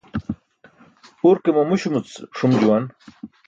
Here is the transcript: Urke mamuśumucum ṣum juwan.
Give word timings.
Urke 1.29 1.49
mamuśumucum 1.57 2.25
ṣum 2.37 2.51
juwan. 2.59 2.85